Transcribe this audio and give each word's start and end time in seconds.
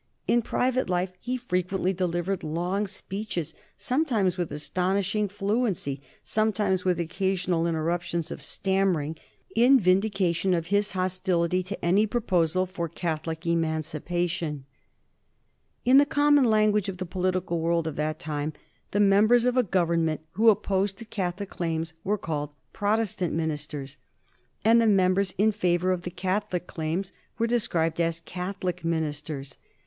In 0.25 0.41
private 0.41 0.89
life 0.89 1.11
he 1.19 1.37
frequently 1.37 1.93
delivered 1.93 2.43
long 2.43 2.87
speeches, 2.87 3.53
sometimes 3.77 4.35
with 4.35 4.51
astonishing 4.51 5.27
fluency, 5.27 6.01
sometimes 6.23 6.83
with 6.83 6.99
occasional 6.99 7.67
interruptions 7.67 8.31
of 8.31 8.41
stammering, 8.41 9.15
in 9.55 9.79
vindication 9.79 10.55
of 10.55 10.73
his 10.73 10.93
hostility 10.93 11.61
to 11.61 11.85
any 11.85 12.07
proposal 12.07 12.65
for 12.65 12.89
Catholic 12.89 13.45
Emancipation. 13.45 14.65
[Sidenote: 15.85 15.85
1827 15.85 15.85
Lord 15.85 15.85
Liverpool's 15.85 15.85
successor] 15.85 15.91
In 15.91 15.97
the 15.99 16.13
common 16.15 16.43
language 16.45 16.89
of 16.89 16.97
the 16.97 17.05
political 17.05 17.59
world 17.59 17.85
of 17.85 17.95
that 17.97 18.19
time 18.19 18.53
the 18.89 18.99
members 18.99 19.45
of 19.45 19.55
a 19.55 19.61
Government 19.61 20.21
who 20.31 20.49
opposed 20.49 20.97
the 20.97 21.05
Catholic 21.05 21.51
claims 21.51 21.93
were 22.03 22.17
called 22.17 22.49
Protestant 22.73 23.35
ministers, 23.35 23.97
and 24.65 24.81
the 24.81 24.87
members 24.87 25.35
in 25.37 25.51
favor 25.51 25.91
of 25.91 26.01
the 26.01 26.09
Catholic 26.09 26.65
claims 26.65 27.13
were 27.37 27.45
described 27.45 28.01
as 28.01 28.19
Catholic 28.21 28.83
ministers. 28.83 29.59